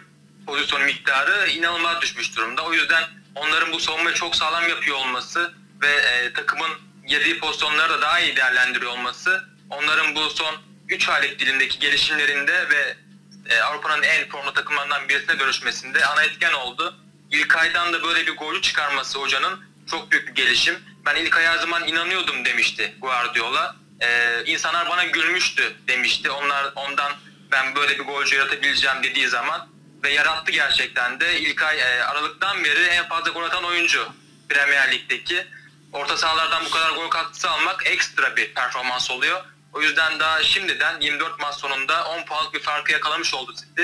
pozisyon 0.45 0.83
miktarı 0.83 1.49
inanılmaz 1.49 2.01
düşmüş 2.01 2.37
durumda. 2.37 2.65
O 2.65 2.73
yüzden 2.73 3.03
onların 3.35 3.71
bu 3.71 3.79
savunmayı 3.79 4.15
çok 4.15 4.35
sağlam 4.35 4.69
yapıyor 4.69 4.97
olması 4.97 5.53
ve 5.81 5.87
e, 5.87 6.33
takımın 6.33 6.71
girdiği 7.07 7.39
pozisyonları 7.39 7.89
da 7.89 8.01
daha 8.01 8.19
iyi 8.19 8.35
değerlendiriyor 8.35 8.91
olması 8.91 9.43
onların 9.69 10.15
bu 10.15 10.29
son 10.29 10.66
3 10.89 11.09
aylık 11.09 11.39
dilindeki 11.39 11.79
gelişimlerinde 11.79 12.69
ve 12.69 12.95
e, 13.49 13.61
Avrupa'nın 13.61 14.03
en 14.03 14.29
formlu 14.29 14.53
takımlarından 14.53 15.09
birisine 15.09 15.39
dönüşmesinde 15.39 16.05
ana 16.05 16.23
etken 16.23 16.53
oldu. 16.53 16.95
İlk 17.31 17.55
aydan 17.55 17.93
da 17.93 18.03
böyle 18.03 18.27
bir 18.27 18.37
golü 18.37 18.61
çıkarması 18.61 19.19
hocanın 19.19 19.63
çok 19.91 20.11
büyük 20.11 20.27
bir 20.27 20.35
gelişim. 20.35 20.79
Ben 21.05 21.15
ilk 21.15 21.37
ay 21.37 21.45
her 21.45 21.57
zaman 21.57 21.87
inanıyordum 21.87 22.45
demişti 22.45 22.95
Guardiola. 23.01 23.75
Ee, 24.01 24.43
insanlar 24.45 24.89
bana 24.89 25.03
gülmüştü 25.03 25.75
demişti. 25.87 26.31
Onlar 26.31 26.71
ondan 26.75 27.13
ben 27.51 27.75
böyle 27.75 27.99
bir 27.99 28.03
golcü 28.03 28.35
yaratabileceğim 28.35 29.03
dediği 29.03 29.27
zaman 29.27 29.69
ve 30.03 30.13
yarattı 30.13 30.51
gerçekten 30.51 31.19
de. 31.19 31.39
İlk 31.39 31.63
ay 31.63 31.79
e, 31.79 32.03
Aralık'tan 32.03 32.63
beri 32.63 32.83
en 32.83 33.07
fazla 33.07 33.31
gol 33.31 33.43
atan 33.43 33.63
oyuncu 33.63 34.07
Premier 34.49 34.91
Lig'deki. 34.91 35.47
Orta 35.93 36.17
sahalardan 36.17 36.65
bu 36.65 36.69
kadar 36.69 36.91
gol 36.91 37.09
katkısı 37.09 37.49
almak 37.49 37.87
ekstra 37.87 38.35
bir 38.35 38.53
performans 38.53 39.11
oluyor. 39.11 39.45
O 39.73 39.81
yüzden 39.81 40.19
daha 40.19 40.43
şimdiden 40.43 41.01
24 41.01 41.39
maç 41.39 41.55
sonunda 41.55 42.05
10 42.05 42.25
puanlık 42.25 42.53
bir 42.53 42.59
farkı 42.59 42.91
yakalamış 42.91 43.33
oldu 43.33 43.53
City. 43.55 43.83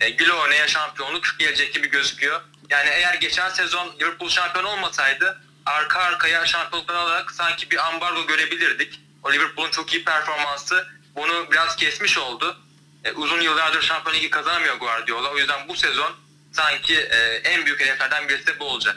E, 0.00 0.10
güle 0.10 0.68
şampiyonluk 0.68 1.24
gelecek 1.38 1.74
gibi 1.74 1.90
gözüküyor. 1.90 2.40
Yani 2.70 2.90
eğer 2.90 3.14
geçen 3.14 3.48
sezon 3.48 3.94
Liverpool 4.00 4.30
şampiyon 4.30 4.64
olmasaydı 4.64 5.42
arka 5.66 5.98
arkaya 6.00 6.46
şampiyonluklar 6.46 6.94
alarak 6.94 7.32
sanki 7.32 7.70
bir 7.70 7.88
ambargo 7.88 8.26
görebilirdik. 8.26 9.00
O 9.22 9.32
Liverpool'un 9.32 9.70
çok 9.70 9.94
iyi 9.94 10.04
performansı 10.04 10.86
bunu 11.16 11.50
biraz 11.52 11.76
kesmiş 11.76 12.18
oldu. 12.18 12.56
E, 13.04 13.12
uzun 13.12 13.40
yıllardır 13.40 13.82
Şampiyon 13.82 14.16
Ligi 14.16 14.30
kazanamıyor 14.30 14.76
Guardiola. 14.76 15.30
O 15.30 15.38
yüzden 15.38 15.68
bu 15.68 15.76
sezon 15.76 16.12
sanki 16.52 16.94
e, 16.94 17.16
en 17.44 17.66
büyük 17.66 17.80
hedeflerden 17.80 18.28
birisi 18.28 18.60
bu 18.60 18.64
olacak. 18.64 18.96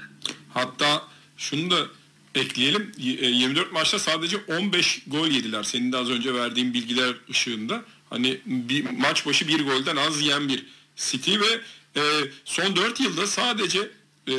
Hatta 0.53 1.01
şunu 1.37 1.71
da 1.71 1.87
ekleyelim. 2.35 2.91
24 2.97 3.67
e, 3.67 3.71
maçta 3.71 3.99
sadece 3.99 4.37
15 4.37 5.03
gol 5.07 5.27
yediler. 5.27 5.63
Senin 5.63 5.91
de 5.91 5.97
az 5.97 6.09
önce 6.09 6.33
verdiğin 6.33 6.73
bilgiler 6.73 7.15
ışığında. 7.29 7.83
Hani 8.09 8.37
bir 8.45 8.89
maç 8.89 9.25
başı 9.25 9.47
bir 9.47 9.65
golden 9.65 9.95
az 9.95 10.21
yiyen 10.21 10.49
bir 10.49 10.65
City 10.95 11.35
ve 11.39 11.61
e, 11.95 12.01
son 12.45 12.75
4 12.75 12.99
yılda 12.99 13.27
sadece 13.27 13.91
e, 14.27 14.35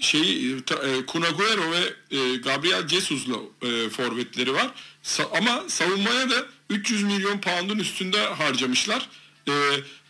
şey 0.00 0.52
e, 0.52 1.06
Kun 1.06 1.22
ve 1.22 1.94
e, 2.16 2.36
Gabriel 2.36 2.88
Jesus'la 2.88 3.36
e, 3.62 3.88
forvetleri 3.88 4.54
var. 4.54 4.70
Sa- 5.02 5.38
ama 5.38 5.64
savunmaya 5.68 6.30
da 6.30 6.46
300 6.70 7.02
milyon 7.02 7.40
pound'un 7.40 7.78
üstünde 7.78 8.18
harcamışlar. 8.26 9.08
E, 9.48 9.52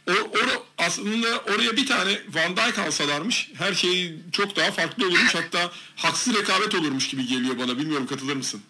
o, 0.09 0.13
o 0.13 0.67
aslında 0.79 1.39
oraya 1.39 1.77
bir 1.77 1.87
tane 1.87 2.21
Van 2.29 2.57
Dijk 2.57 2.79
alsalarmış 2.79 3.51
her 3.59 3.75
şey 3.75 4.15
çok 4.33 4.57
daha 4.57 4.73
farklı 4.73 5.07
olurmuş. 5.07 5.35
Hatta 5.35 5.71
haksız 5.97 6.35
rekabet 6.35 6.75
olurmuş 6.75 7.09
gibi 7.09 7.27
geliyor 7.27 7.59
bana. 7.59 7.79
Bilmiyorum 7.79 8.07
katılır 8.07 8.37
mısın? 8.37 8.63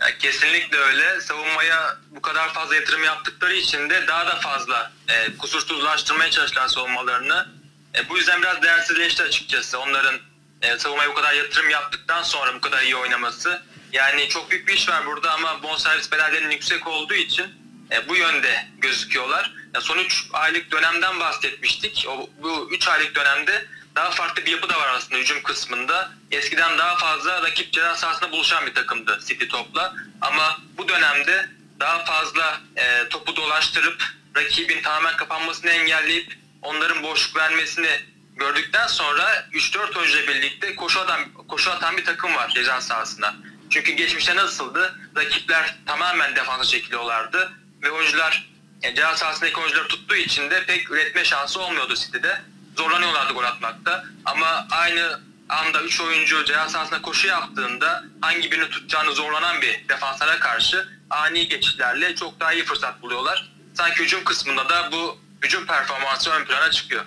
Ya 0.00 0.18
kesinlikle 0.18 0.76
öyle. 0.78 1.20
Savunmaya 1.20 1.98
bu 2.10 2.22
kadar 2.22 2.54
fazla 2.54 2.74
yatırım 2.74 3.04
yaptıkları 3.04 3.54
için 3.54 3.90
de 3.90 4.06
daha 4.06 4.26
da 4.26 4.36
fazla 4.36 4.92
e, 5.08 5.36
kusursuzlaştırmaya 5.36 6.30
çalıştılar 6.30 6.68
savunmalarını. 6.68 7.48
E, 7.94 8.08
bu 8.08 8.18
yüzden 8.18 8.42
biraz 8.42 8.62
değersizleşti 8.62 9.22
açıkçası. 9.22 9.78
Onların 9.78 10.14
e, 10.62 10.78
savunmaya 10.78 11.10
bu 11.10 11.14
kadar 11.14 11.34
yatırım 11.34 11.70
yaptıktan 11.70 12.22
sonra 12.22 12.54
bu 12.54 12.60
kadar 12.60 12.82
iyi 12.82 12.96
oynaması. 12.96 13.62
Yani 13.92 14.28
çok 14.28 14.50
büyük 14.50 14.68
bir 14.68 14.74
iş 14.74 14.88
var 14.88 15.06
burada 15.06 15.32
ama 15.32 15.62
bonservis 15.62 16.12
bedellerinin 16.12 16.50
yüksek 16.50 16.86
olduğu 16.86 17.14
için 17.14 17.46
e, 17.92 18.08
bu 18.08 18.16
yönde 18.16 18.66
gözüküyorlar. 18.78 19.52
Son 19.80 19.98
3 19.98 20.26
aylık 20.32 20.70
dönemden 20.70 21.20
bahsetmiştik. 21.20 22.06
O, 22.08 22.30
bu 22.42 22.68
3 22.70 22.88
aylık 22.88 23.14
dönemde 23.14 23.66
daha 23.96 24.10
farklı 24.10 24.46
bir 24.46 24.50
yapı 24.50 24.68
da 24.68 24.80
var 24.80 24.88
aslında 24.88 25.20
hücum 25.20 25.42
kısmında. 25.42 26.12
Eskiden 26.30 26.78
daha 26.78 26.96
fazla 26.96 27.42
rakip 27.42 27.72
ceza 27.72 27.94
sahasında 27.96 28.32
buluşan 28.32 28.66
bir 28.66 28.74
takımdı 28.74 29.20
City 29.26 29.46
topla. 29.46 29.94
Ama 30.20 30.58
bu 30.78 30.88
dönemde 30.88 31.48
daha 31.80 32.04
fazla 32.04 32.60
e, 32.76 33.08
topu 33.08 33.36
dolaştırıp 33.36 34.04
rakibin 34.36 34.82
tamamen 34.82 35.16
kapanmasını 35.16 35.70
engelleyip 35.70 36.38
onların 36.62 37.02
boşluk 37.02 37.36
vermesini 37.36 38.00
gördükten 38.36 38.86
sonra 38.86 39.46
3-4 39.52 39.98
oyuncuyla 39.98 40.28
birlikte 40.28 40.76
koşu 40.76 41.00
atan, 41.00 41.32
koşu 41.48 41.70
atan 41.70 41.96
bir 41.96 42.04
takım 42.04 42.34
var 42.34 42.48
ceza 42.48 42.80
sahasında. 42.80 43.34
Çünkü 43.70 43.92
geçmişte 43.92 44.36
nasıldı? 44.36 44.94
Rakipler 45.16 45.76
tamamen 45.86 46.36
defansa 46.36 46.64
çekiliyorlardı 46.64 47.52
ve 47.82 47.90
oyuncular 47.90 48.53
yani 48.84 48.96
ceza 48.96 49.16
sahasındaki 49.16 49.60
oyuncuları 49.60 49.88
tuttuğu 49.88 50.16
için 50.16 50.50
de 50.50 50.64
pek 50.66 50.90
üretme 50.90 51.24
şansı 51.24 51.60
olmuyordu 51.60 51.94
City'de. 51.94 52.40
Zorlanıyorlardı 52.76 53.32
gol 53.32 53.44
atmakta. 53.44 54.04
Ama 54.24 54.66
aynı 54.70 55.20
anda 55.48 55.82
3 55.82 56.00
oyuncu 56.00 56.44
ceza 56.44 56.68
sahasında 56.68 57.02
koşu 57.02 57.26
yaptığında 57.26 58.04
hangi 58.20 58.50
birini 58.50 58.70
tutacağını 58.70 59.12
zorlanan 59.12 59.62
bir 59.62 59.88
defanslara 59.88 60.38
karşı 60.38 60.88
ani 61.10 61.48
geçişlerle 61.48 62.14
çok 62.14 62.40
daha 62.40 62.52
iyi 62.52 62.64
fırsat 62.64 63.02
buluyorlar. 63.02 63.50
Sanki 63.74 64.04
hücum 64.04 64.24
kısmında 64.24 64.68
da 64.68 64.92
bu 64.92 65.18
hücum 65.42 65.66
performansı 65.66 66.30
ön 66.30 66.44
plana 66.44 66.70
çıkıyor. 66.70 67.04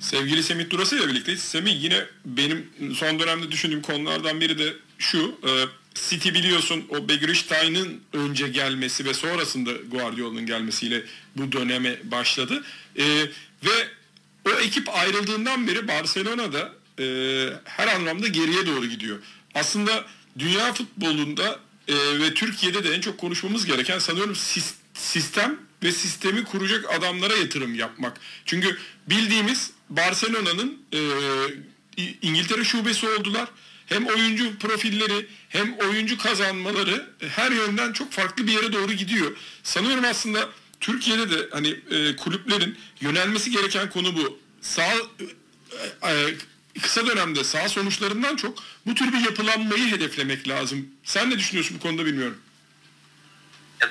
Sevgili 0.00 0.42
Semih 0.42 0.70
Durası 0.70 0.96
ile 0.96 1.08
birlikteyiz. 1.08 1.42
Semih 1.42 1.82
yine 1.82 2.04
benim 2.24 2.72
son 2.98 3.18
dönemde 3.18 3.50
düşündüğüm 3.50 3.82
konulardan 3.82 4.40
biri 4.40 4.58
de 4.58 4.74
şu. 4.98 5.40
E, 5.48 5.50
City 5.94 6.28
biliyorsun 6.28 6.84
o 6.88 7.08
Begirishtay'ın 7.08 8.00
önce 8.12 8.48
gelmesi 8.48 9.04
ve 9.04 9.14
sonrasında 9.14 9.72
Guardiola'nın 9.72 10.46
gelmesiyle 10.46 11.02
bu 11.36 11.52
döneme 11.52 11.98
başladı. 12.10 12.64
E, 12.96 13.04
ve 13.64 13.88
o 14.46 14.50
ekip 14.50 14.88
ayrıldığından 14.88 15.66
beri 15.66 15.88
Barcelona'da 15.88 16.72
e, 16.98 17.04
her 17.64 17.88
anlamda 17.88 18.28
geriye 18.28 18.66
doğru 18.66 18.86
gidiyor. 18.86 19.18
Aslında 19.54 20.04
dünya 20.38 20.72
futbolunda 20.72 21.60
e, 21.88 21.94
ve 21.94 22.34
Türkiye'de 22.34 22.84
de 22.84 22.94
en 22.94 23.00
çok 23.00 23.18
konuşmamız 23.18 23.66
gereken 23.66 23.98
sanıyorum 23.98 24.36
sistem 24.94 25.58
ve 25.82 25.92
sistemi 25.92 26.44
kuracak 26.44 26.94
adamlara 26.94 27.36
yatırım 27.36 27.74
yapmak. 27.74 28.20
Çünkü 28.46 28.78
bildiğimiz 29.06 29.70
Barcelona'nın 29.88 30.82
e, 30.92 31.00
İngiltere 32.22 32.64
şubesi 32.64 33.08
oldular. 33.08 33.48
Hem 33.90 34.06
oyuncu 34.06 34.58
profilleri 34.58 35.26
hem 35.48 35.78
oyuncu 35.78 36.18
kazanmaları 36.18 37.10
her 37.36 37.50
yönden 37.50 37.92
çok 37.92 38.12
farklı 38.12 38.46
bir 38.46 38.52
yere 38.52 38.72
doğru 38.72 38.92
gidiyor. 38.92 39.36
Sanıyorum 39.62 40.04
aslında 40.04 40.48
Türkiye'de 40.80 41.30
de 41.30 41.48
hani 41.52 41.68
e, 41.90 42.16
kulüplerin 42.16 42.78
yönelmesi 43.00 43.50
gereken 43.50 43.90
konu 43.90 44.16
bu. 44.16 44.38
Sağ 44.60 44.92
e, 46.02 46.10
e, 46.10 46.34
kısa 46.82 47.06
dönemde 47.06 47.44
sağ 47.44 47.68
sonuçlarından 47.68 48.36
çok 48.36 48.58
bu 48.86 48.94
tür 48.94 49.12
bir 49.12 49.20
yapılanmayı 49.20 49.90
hedeflemek 49.90 50.48
lazım. 50.48 50.88
Sen 51.04 51.30
ne 51.30 51.38
düşünüyorsun 51.38 51.76
bu 51.78 51.82
konuda 51.82 52.06
bilmiyorum. 52.06 52.38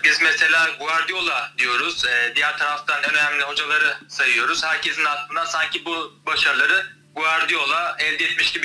Biz 0.03 0.21
mesela 0.21 0.69
Guardiola 0.79 1.53
diyoruz. 1.57 2.05
Diğer 2.35 2.57
taraftan 2.57 3.03
en 3.03 3.13
önemli 3.13 3.43
hocaları 3.43 3.97
sayıyoruz. 4.07 4.63
Herkesin 4.63 5.05
aklına 5.05 5.45
sanki 5.45 5.85
bu 5.85 6.13
başarıları 6.25 6.99
Guardiola 7.15 7.95
elde 7.99 8.25
etmiş 8.25 8.51
gibi 8.51 8.58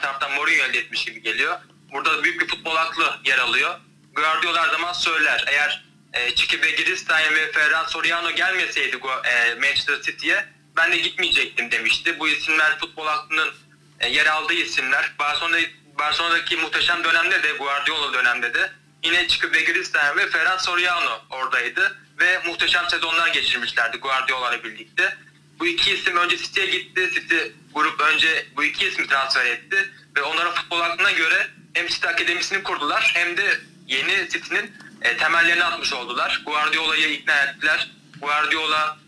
taraftan 0.00 0.32
Mourinho 0.32 0.64
elde 0.64 0.78
etmiş 0.78 1.04
gibi 1.04 1.22
geliyor. 1.22 1.58
Burada 1.92 2.24
büyük 2.24 2.40
bir 2.40 2.48
futbol 2.48 2.76
aklı 2.76 3.18
yer 3.24 3.38
alıyor. 3.38 3.80
Guardiola 4.12 4.62
her 4.62 4.68
zaman 4.68 4.92
söyler. 4.92 5.44
Eğer 5.46 5.84
e, 6.12 6.34
Çiki 6.34 6.62
Begiristain 6.62 7.34
ve 7.34 7.52
Ferran 7.52 7.86
Soriano 7.86 8.30
gelmeseydi 8.30 8.96
e, 9.24 9.54
Manchester 9.54 10.02
City'ye 10.02 10.46
ben 10.76 10.92
de 10.92 10.96
gitmeyecektim 10.96 11.70
demişti. 11.70 12.18
Bu 12.18 12.28
isimler 12.28 12.78
futbol 12.78 13.06
aklının 13.06 13.54
e, 14.00 14.08
yer 14.08 14.26
aldığı 14.26 14.54
isimler. 14.54 15.12
Barcelona, 15.18 15.56
Barcelona'daki 15.98 16.56
muhteşem 16.56 17.04
dönemde 17.04 17.42
de 17.42 17.52
Guardiola 17.52 18.12
dönemde 18.12 18.54
de 18.54 18.72
yine 19.02 19.28
çıkıp 19.28 19.54
Begristan 19.54 20.16
ve 20.16 20.30
Ferran 20.30 20.56
Soriano 20.58 21.20
oradaydı 21.30 21.98
ve 22.20 22.42
muhteşem 22.46 22.88
sezonlar 22.88 23.28
geçirmişlerdi 23.28 23.96
Guardiola 23.96 24.54
ile 24.54 24.64
birlikte. 24.64 25.16
Bu 25.58 25.66
iki 25.66 25.94
isim 25.94 26.16
önce 26.16 26.36
City'ye 26.36 26.66
gitti. 26.66 27.10
City 27.14 27.36
grup 27.74 28.00
önce 28.00 28.46
bu 28.56 28.64
iki 28.64 28.86
ismi 28.86 29.06
transfer 29.06 29.46
etti 29.46 29.90
ve 30.16 30.22
onlara 30.22 30.50
futbol 30.50 30.80
aklına 30.80 31.10
göre 31.10 31.50
hem 31.74 31.86
City 31.86 32.08
Akademisi'ni 32.08 32.62
kurdular 32.62 33.10
hem 33.14 33.36
de 33.36 33.60
yeni 33.86 34.28
City'nin 34.28 34.72
e, 35.02 35.16
temellerini 35.16 35.64
atmış 35.64 35.92
oldular. 35.92 36.42
Guardiola'yı 36.46 37.08
ikna 37.08 37.42
ettiler. 37.42 37.90
Guardiola 38.20 38.98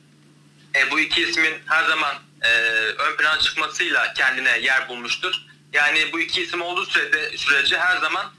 e, 0.74 0.90
bu 0.90 1.00
iki 1.00 1.22
ismin 1.22 1.54
her 1.66 1.84
zaman 1.84 2.14
e, 2.42 2.48
ön 2.78 3.16
plana 3.16 3.38
çıkmasıyla 3.38 4.12
kendine 4.14 4.58
yer 4.58 4.88
bulmuştur. 4.88 5.34
Yani 5.72 6.12
bu 6.12 6.20
iki 6.20 6.42
isim 6.42 6.62
olduğu 6.62 6.86
sürede, 6.86 7.36
sürece 7.36 7.78
her 7.78 7.96
zaman 7.96 8.32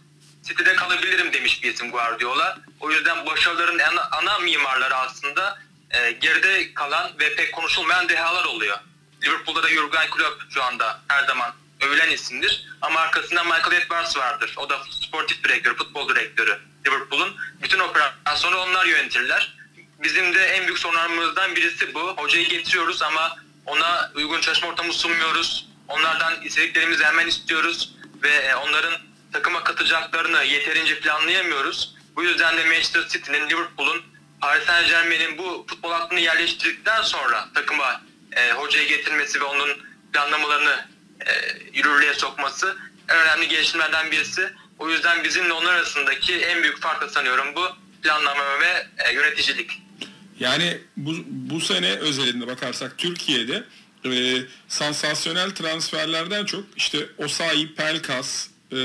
City'de 0.44 0.76
kalabilirim 0.76 1.34
demiş 1.34 1.64
bir 1.64 1.74
isim 1.74 1.92
Guardiola. 1.92 2.60
O 2.80 2.92
yüzden 2.92 3.26
başarıların 3.26 3.80
ana, 3.80 4.10
ana 4.12 4.40
mimarları 4.40 4.96
aslında 4.96 5.60
e, 5.92 6.12
geride 6.12 6.74
kalan 6.74 7.12
ve 7.20 7.36
pek 7.36 7.54
konuşulmayan 7.54 8.10
dehalar 8.10 8.46
oluyor. 8.46 8.78
Liverpool'da 9.24 9.64
da 9.64 9.70
Jurgen 9.70 10.10
Klopp 10.10 10.44
şu 10.50 10.64
anda 10.64 11.02
her 11.08 11.28
zaman 11.28 11.54
övülen 11.82 12.10
isimdir. 12.10 12.66
Ama 12.82 13.00
arkasında 13.00 13.44
Michael 13.44 13.82
Edwards 13.82 14.18
vardır. 14.18 14.54
O 14.58 14.70
da 14.70 14.80
sportif 14.92 15.44
direktör, 15.44 15.76
futbol 15.76 16.10
direktörü 16.10 16.60
Liverpool'un. 16.88 17.36
Bütün 17.62 17.80
operasyonu 17.80 18.58
onlar 18.58 18.86
yönetirler. 18.86 19.58
Bizim 20.04 20.34
de 20.34 20.46
en 20.46 20.68
büyük 20.68 20.80
sorunlarımızdan 20.80 21.56
birisi 21.56 21.94
bu. 21.94 22.00
Hocayı 22.00 22.50
getiriyoruz 22.50 23.02
ama 23.02 23.38
ona 23.66 24.12
uygun 24.16 24.42
çalışma 24.42 24.70
ortamı 24.70 24.94
sunmuyoruz. 24.94 25.70
Onlardan 25.88 26.42
istediklerimizi 26.42 27.04
hemen 27.04 27.28
istiyoruz 27.28 27.96
ve 28.24 28.30
e, 28.30 28.56
onların 28.56 28.94
takıma 29.34 29.64
katacaklarını 29.64 30.44
yeterince 30.44 31.00
planlayamıyoruz. 31.00 31.96
Bu 32.16 32.24
yüzden 32.24 32.58
de 32.58 32.66
Manchester 32.66 33.08
City'nin, 33.08 33.50
Liverpool'un, 33.50 34.04
Paris 34.42 34.66
Saint 34.66 34.90
Germain'in 34.90 35.38
bu 35.38 35.66
futbol 35.68 35.92
aklını 35.92 36.20
yerleştirdikten 36.20 37.02
sonra 37.02 37.50
takıma 37.54 38.02
e, 38.32 38.52
hocayı 38.52 38.88
getirmesi 38.88 39.42
ve 39.42 39.44
onun 39.44 39.70
planlamalarını 40.14 40.86
e, 41.26 41.32
yürürlüğe 41.74 42.14
sokması 42.14 42.78
en 43.10 43.18
önemli 43.18 43.48
gelişmelerden 43.48 44.12
birisi. 44.12 44.50
O 44.80 44.90
yüzden 44.90 45.24
bizimle 45.24 45.54
onlar 45.54 45.74
arasındaki 45.74 46.36
en 46.36 46.64
büyük 46.64 46.82
fark 46.82 47.02
da 47.02 47.10
sanıyorum 47.10 47.56
bu 47.56 47.62
planlama 48.04 48.60
ve 48.60 48.88
e, 48.98 49.14
yöneticilik. 49.14 49.82
Yani 50.40 50.78
bu, 50.98 51.16
bu 51.28 51.62
sene 51.62 51.92
özelinde 51.92 52.48
bakarsak 52.48 52.98
Türkiye'de 52.98 53.64
e, 54.06 54.42
sansasyonel 54.68 55.52
transferlerden 55.52 56.46
çok 56.46 56.64
işte 56.78 56.98
Osayi, 57.18 57.76
Pelkas, 57.76 58.48
e, 58.72 58.78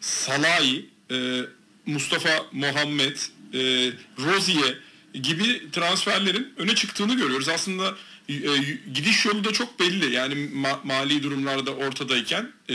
Salahi, 0.00 0.90
e, 1.10 1.40
Mustafa 1.86 2.46
Muhammed, 2.52 3.16
e, 3.54 3.92
Rozier 4.18 4.78
gibi 5.14 5.70
transferlerin 5.72 6.52
öne 6.56 6.74
çıktığını 6.74 7.16
görüyoruz. 7.16 7.48
Aslında 7.48 7.94
e, 8.28 8.34
gidiş 8.94 9.24
yolu 9.24 9.44
da 9.44 9.52
çok 9.52 9.80
belli. 9.80 10.14
Yani 10.14 10.34
ma- 10.34 10.86
mali 10.86 11.22
durumlarda 11.22 11.74
ortadayken 11.74 12.52
e, 12.70 12.74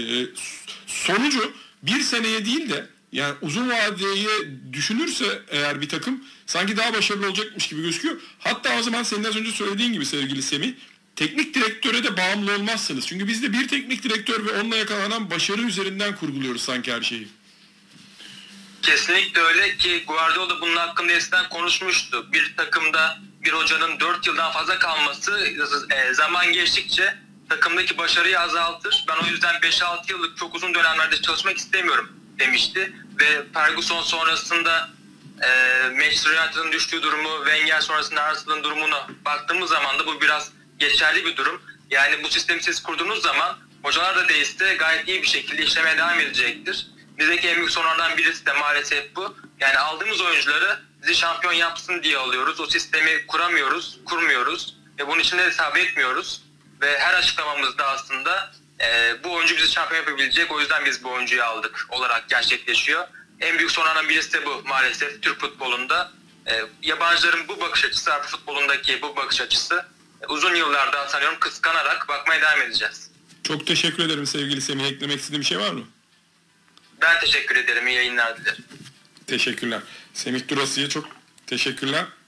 sonucu 0.88 1.54
bir 1.84 2.02
seneye 2.02 2.46
değil 2.46 2.70
de 2.70 2.86
yani 3.12 3.36
uzun 3.42 3.70
vadeye 3.70 4.30
düşünürse 4.74 5.42
eğer 5.50 5.82
bir 5.82 5.90
takım 5.90 6.24
sanki 6.46 6.78
daha 6.78 6.94
başarılı 6.94 7.28
olacakmış 7.28 7.68
gibi 7.68 7.82
gözüküyor. 7.82 8.22
Hatta 8.40 8.80
o 8.80 8.84
zaman 8.84 9.04
senin 9.04 9.24
az 9.24 9.36
önce 9.36 9.52
söylediğin 9.52 9.94
gibi 9.94 10.06
sevgili 10.06 10.42
Semih 10.42 10.74
teknik 11.16 11.54
direktöre 11.56 12.04
de 12.04 12.18
bağımlı 12.18 12.56
olmazsınız. 12.56 13.08
Çünkü 13.08 13.28
biz 13.28 13.44
de 13.44 13.54
bir 13.54 13.68
teknik 13.68 14.04
direktör 14.04 14.46
ve 14.46 14.62
onunla 14.62 14.76
yakalanan 14.76 15.32
başarı 15.32 15.62
üzerinden 15.62 16.16
kurguluyoruz 16.16 16.62
sanki 16.62 16.94
her 16.94 17.02
şeyi. 17.02 17.28
Kesinlikle 18.82 19.42
öyle 19.42 19.78
ki 19.78 20.04
Guardiola 20.08 20.62
bunun 20.62 20.76
hakkında 20.76 21.14
eskiden 21.14 21.50
konuşmuştu. 21.50 22.32
Bir 22.32 22.56
takımda 22.58 23.20
bir 23.42 23.52
hocanın 23.54 24.00
4 24.00 24.28
yıldan 24.28 24.52
fazla 24.52 24.80
kalması 24.80 25.48
e, 25.90 26.14
zaman 26.14 26.54
geçtikçe 26.54 27.16
takımdaki 27.50 27.98
başarıyı 27.98 28.40
azaltır. 28.40 29.06
Ben 29.08 29.26
o 29.26 29.28
yüzden 29.28 29.56
5-6 29.56 30.12
yıllık 30.12 30.38
çok 30.38 30.56
uzun 30.56 30.74
dönemlerde 30.74 31.22
çalışmak 31.22 31.58
istemiyorum 31.58 32.10
demişti. 32.40 32.94
Ve 33.20 33.44
Ferguson 33.54 34.02
sonrasında 34.02 34.90
e, 35.42 35.50
Manchester 35.90 36.32
United'ın 36.32 36.72
düştüğü 36.72 37.02
durumu, 37.02 37.46
Wenger 37.46 37.82
sonrasında 37.82 38.22
Arsenal'ın 38.22 38.64
durumuna 38.64 39.08
baktığımız 39.26 39.70
zaman 39.70 40.00
da 40.00 40.08
bu 40.08 40.22
biraz 40.22 40.52
geçerli 40.80 41.26
bir 41.26 41.36
durum. 41.38 41.62
Yani 41.90 42.24
bu 42.24 42.30
sistemi 42.30 42.64
siz 42.64 42.84
kurduğunuz 42.84 43.22
zaman 43.22 43.58
hocalar 43.84 44.16
da 44.16 44.30
değişse 44.30 44.76
gayet 44.76 45.08
iyi 45.08 45.22
bir 45.22 45.28
şekilde 45.28 45.64
işlemeye 45.64 45.98
devam 45.98 46.20
edecektir. 46.20 46.88
Bizdeki 47.20 47.48
en 47.48 47.58
büyük 47.58 47.72
sorunlardan 47.72 48.18
birisi 48.18 48.46
de 48.46 48.54
maalesef 48.54 49.16
bu. 49.16 49.36
Yani 49.60 49.78
aldığımız 49.78 50.22
oyuncuları 50.22 50.80
bizi 51.02 51.16
şampiyon 51.16 51.54
yapsın 51.54 52.04
diye 52.04 52.18
alıyoruz. 52.18 52.60
O 52.60 52.68
sistemi 52.68 53.28
kuramıyoruz, 53.28 54.00
kurmuyoruz. 54.06 54.76
Ve 55.00 55.08
bunun 55.08 55.20
için 55.20 55.38
de 55.38 55.46
hesap 55.46 55.78
etmiyoruz. 55.78 56.42
Ve 56.82 57.00
her 57.00 57.14
açıklamamızda 57.14 57.88
aslında 57.88 58.52
e, 58.82 59.16
bu 59.24 59.34
oyuncu 59.34 59.58
bizi 59.58 59.72
şampiyon 59.72 60.02
yapabilecek. 60.02 60.52
O 60.52 60.60
yüzden 60.60 60.86
biz 60.86 61.04
bu 61.04 61.12
oyuncuyu 61.12 61.44
aldık 61.44 61.88
olarak 61.90 62.30
gerçekleşiyor. 62.30 63.08
En 63.40 63.58
büyük 63.58 63.72
sorunlardan 63.72 64.10
birisi 64.10 64.34
de 64.34 64.46
bu 64.46 64.62
maalesef 64.66 65.22
Türk 65.22 65.40
futbolunda. 65.40 66.12
E, 66.48 66.62
yabancıların 66.82 67.48
bu 67.48 67.62
bakış 67.62 67.86
açısı, 67.86 68.14
Avrupa 68.14 68.28
futbolundaki 68.28 69.02
bu 69.02 69.16
bakış 69.16 69.42
açısı 69.42 69.86
e, 70.22 70.26
uzun 70.26 70.56
yıllardan 70.56 71.08
sanıyorum 71.08 71.40
kıskanarak 71.40 72.08
bakmaya 72.08 72.42
devam 72.42 72.62
edeceğiz. 72.62 73.12
Çok 73.44 73.68
teşekkür 73.68 74.06
ederim 74.06 74.28
sevgili 74.28 74.62
Semih. 74.62 74.86
Eklemek 74.86 75.20
istediğim 75.20 75.42
bir 75.42 75.48
şey 75.48 75.60
var 75.60 75.72
mı? 75.72 75.84
Ben 77.02 77.20
teşekkür 77.20 77.56
ederim. 77.56 77.88
İyi 77.88 77.96
yayınlar 77.96 78.38
dilerim. 78.38 78.64
Teşekkürler. 79.28 79.80
Semih 80.14 80.48
Durası'ya 80.48 80.90
çok 80.90 81.08
teşekkürler. 81.48 82.06